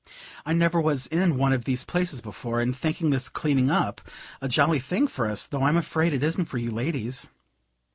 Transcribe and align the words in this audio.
I 0.47 0.53
never 0.53 0.81
was 0.81 1.05
in 1.05 1.37
one 1.37 1.53
of 1.53 1.65
these 1.65 1.83
places 1.83 2.21
before, 2.21 2.59
and 2.59 2.75
think 2.75 2.97
this 3.11 3.29
cleaning 3.29 3.69
up 3.69 4.01
a 4.41 4.47
jolly 4.47 4.79
thing 4.79 5.05
for 5.05 5.27
us, 5.27 5.45
though 5.45 5.61
I'm 5.61 5.77
afraid 5.77 6.11
it 6.11 6.23
isn't 6.23 6.45
for 6.45 6.57
you 6.57 6.71
ladies." 6.71 7.29